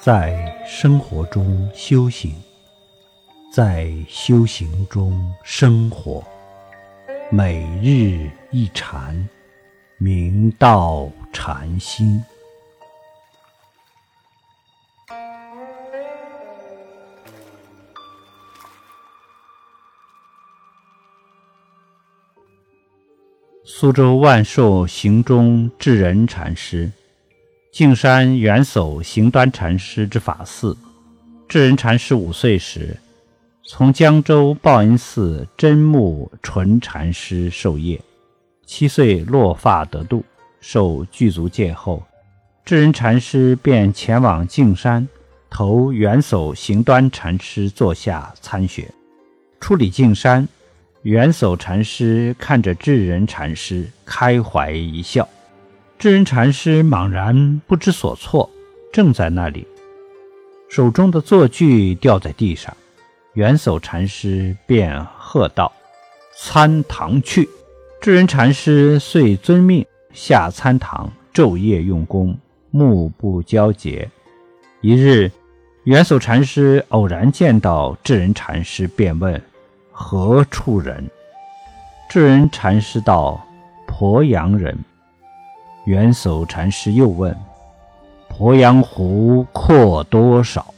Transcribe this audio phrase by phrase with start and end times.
[0.00, 2.32] 在生活中修行，
[3.52, 6.24] 在修行中生活，
[7.32, 9.28] 每日一禅，
[9.98, 12.22] 明道禅心。
[23.64, 26.90] 苏州万寿行中智仁禅师。
[27.78, 30.76] 径山元叟行端禅师之法寺，
[31.48, 32.96] 智人禅师五岁时，
[33.64, 38.00] 从江州报恩寺真木纯禅师授业。
[38.66, 40.24] 七岁落发得度，
[40.60, 42.02] 受具足戒后，
[42.64, 45.06] 智人禅师便前往径山，
[45.48, 48.92] 投元叟行端禅师座下参学。
[49.60, 50.48] 出礼径山，
[51.02, 55.28] 元叟禅师看着智人禅师，开怀一笑。
[55.98, 58.48] 智人禅师茫然不知所措，
[58.92, 59.66] 正在那里，
[60.68, 62.72] 手中的坐具掉在地上，
[63.32, 65.72] 元叟禅师便喝道
[66.38, 67.48] ：“参堂去！”
[68.00, 72.38] 智人禅师遂遵命下参堂，昼夜用功，
[72.70, 74.08] 目不交睫。
[74.80, 75.28] 一日，
[75.82, 79.42] 元叟禅师偶然见到智人禅师，便问
[79.90, 81.10] ：“何处人？”
[82.08, 83.44] 智人禅师道
[83.88, 84.78] ：“鄱阳人。”
[85.88, 87.34] 元叟禅师又问
[88.28, 90.74] ：“鄱阳湖阔多少？”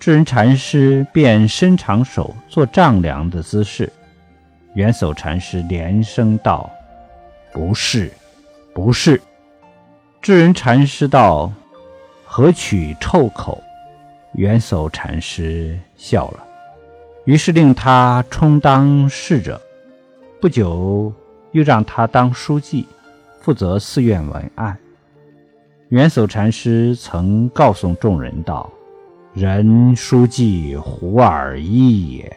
[0.00, 3.92] 智人禅师便伸长手做丈量的姿势。
[4.72, 6.70] 元叟禅师连声道
[7.52, 8.10] ：“不是，
[8.72, 9.20] 不是。”
[10.22, 11.52] 智人禅师道
[12.24, 13.62] ：“何取臭口？”
[14.32, 16.42] 元叟禅师笑了，
[17.26, 19.60] 于是令他充当侍者，
[20.40, 21.12] 不久
[21.52, 22.88] 又让他当书记。
[23.40, 24.76] 负责寺院文案。
[25.88, 28.70] 元叟禅师曾告诉众人道
[29.32, 32.36] ：“人书记胡尔一也。”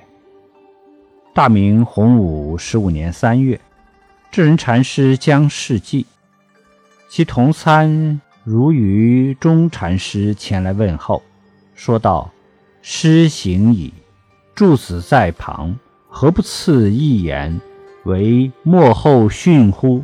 [1.34, 3.60] 大明洪武十五年三月，
[4.32, 6.06] 智人禅师将事记，
[7.10, 11.22] 其同参如于中禅师前来问候，
[11.76, 12.32] 说道
[12.82, 13.94] ：“师行矣，
[14.56, 15.78] 诸子在旁，
[16.08, 17.60] 何不赐一言，
[18.04, 20.04] 为幕后训乎？”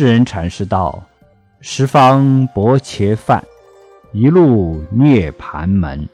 [0.00, 1.04] 智人禅师道
[1.60, 3.44] ：“十方薄伽梵，
[4.12, 6.08] 一路涅盘门。”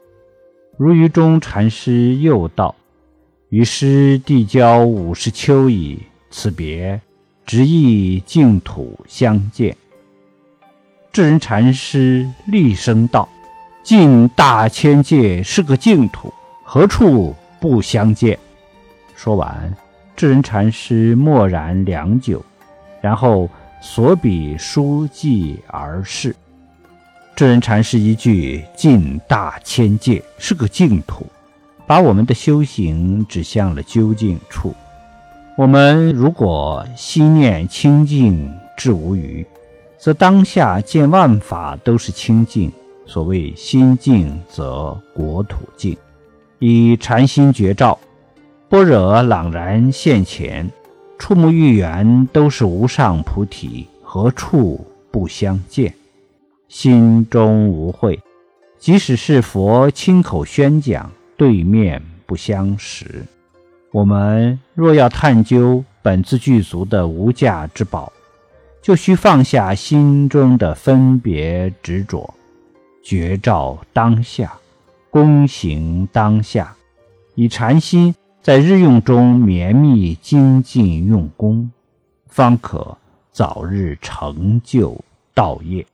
[0.75, 2.75] 如于中禅师又道
[3.47, 6.99] ：“与师递交五十秋矣，此别，
[7.45, 9.73] 执意净土相见。”
[11.13, 13.29] 智人禅师厉声道
[13.83, 18.37] ：“尽大千界是个净土，何处不相见？”
[19.15, 19.73] 说完，
[20.13, 22.43] 智人禅师默然良久，
[22.99, 23.49] 然后。
[23.81, 26.35] 所比书记而逝。
[27.35, 31.25] 智人禅师一句“尽大千界是个净土”，
[31.85, 34.73] 把我们的修行指向了究竟处。
[35.55, 39.45] 我们如果心念清净至无余，
[39.99, 42.71] 则当下见万法都是清净。
[43.05, 45.95] 所谓心净则国土净。
[46.59, 47.97] 以禅心觉照，
[48.67, 50.69] 般若朗然现前。
[51.17, 55.93] 触目欲缘都是无上菩提，何处不相见？
[56.67, 58.19] 心中无慧，
[58.77, 63.25] 即使是佛亲口宣讲，对面不相识。
[63.91, 68.11] 我们若要探究本自具足的无价之宝，
[68.81, 72.33] 就需放下心中的分别执着，
[73.01, 74.53] 觉照当下，
[75.11, 76.75] 躬行当下，
[77.35, 78.13] 以禅心。
[78.47, 81.69] 在日用中绵密精进用功，
[82.27, 82.97] 方可
[83.29, 85.03] 早日成就
[85.33, 85.85] 道业。